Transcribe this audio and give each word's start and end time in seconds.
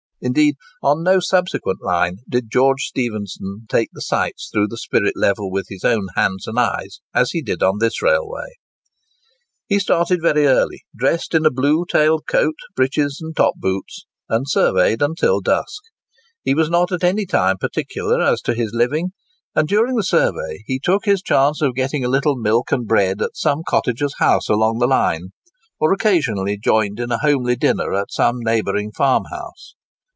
Indeed 0.23 0.55
on 0.83 1.01
no 1.01 1.19
subsequent 1.19 1.79
line 1.81 2.17
did 2.29 2.51
George 2.51 2.83
Stephenson 2.83 3.65
take 3.67 3.89
the 3.91 4.03
sights 4.03 4.51
through 4.53 4.67
the 4.67 4.77
spirit 4.77 5.13
level 5.15 5.49
with 5.49 5.65
his 5.69 5.83
own 5.83 6.09
hands 6.15 6.45
and 6.45 6.59
eyes 6.59 7.01
as 7.11 7.31
he 7.31 7.41
did 7.41 7.63
on 7.63 7.79
this 7.79 8.03
railway. 8.03 8.51
He 9.67 9.79
started 9.79 10.21
very 10.21 10.45
early—dressed 10.45 11.33
in 11.33 11.43
a 11.43 11.49
blue 11.49 11.85
tailed 11.89 12.27
coat, 12.27 12.53
breeches, 12.75 13.17
and 13.19 13.35
top 13.35 13.55
boots—and 13.57 14.47
surveyed 14.47 15.01
until 15.01 15.41
dusk. 15.41 15.81
He 16.43 16.53
was 16.53 16.69
not 16.69 16.91
at 16.91 17.03
any 17.03 17.25
time 17.25 17.57
particular 17.57 18.21
as 18.21 18.41
to 18.43 18.53
his 18.53 18.75
living; 18.75 19.13
and 19.55 19.67
during 19.67 19.95
the 19.95 20.03
survey, 20.03 20.63
he 20.67 20.77
took 20.77 21.05
his 21.05 21.23
chance 21.23 21.63
of 21.63 21.73
getting 21.73 22.05
a 22.05 22.09
little 22.09 22.35
milk 22.35 22.71
and 22.71 22.87
bread 22.87 23.23
at 23.23 23.35
some 23.35 23.63
cottager's 23.67 24.19
house 24.19 24.49
along 24.49 24.77
the 24.77 24.85
line, 24.87 25.29
or 25.79 25.91
occasionally 25.91 26.59
joined 26.59 26.99
in 26.99 27.11
a 27.11 27.17
homely 27.21 27.55
dinner 27.55 27.91
at 27.95 28.11
some 28.11 28.35
neighbouring 28.41 28.91
farmhouse. 28.91 29.73